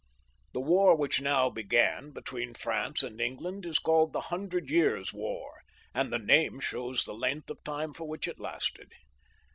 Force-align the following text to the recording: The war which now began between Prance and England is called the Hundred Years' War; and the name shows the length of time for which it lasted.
The 0.55 0.61
war 0.61 0.95
which 0.97 1.21
now 1.21 1.51
began 1.51 2.09
between 2.09 2.55
Prance 2.55 3.03
and 3.03 3.21
England 3.21 3.67
is 3.67 3.77
called 3.77 4.13
the 4.13 4.19
Hundred 4.33 4.67
Years' 4.71 5.13
War; 5.13 5.53
and 5.93 6.11
the 6.11 6.17
name 6.17 6.59
shows 6.59 7.03
the 7.03 7.13
length 7.13 7.51
of 7.51 7.63
time 7.63 7.93
for 7.93 8.07
which 8.07 8.27
it 8.27 8.39
lasted. 8.39 8.93